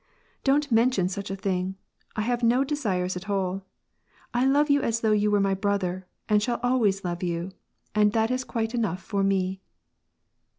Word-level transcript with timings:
*' 0.25 0.43
Don't 0.43 0.71
mention 0.71 1.07
such 1.07 1.29
a 1.29 1.35
thing. 1.35 1.75
I 2.15 2.21
have 2.21 2.41
no 2.41 2.63
desires 2.63 3.15
at 3.15 3.29
alL 3.29 3.67
I 4.33 4.47
love 4.47 4.67
you 4.67 4.81
as 4.81 5.01
though 5.01 5.11
you 5.11 5.29
were 5.29 5.39
my 5.39 5.53
brother, 5.53 6.07
and 6.27 6.41
shall 6.41 6.59
always 6.63 7.05
lore 7.05 7.19
you, 7.21 7.51
and 7.93 8.11
that 8.13 8.31
is 8.31 8.43
quite 8.43 8.73
enough 8.73 9.03
for 9.03 9.23
me." 9.23 9.61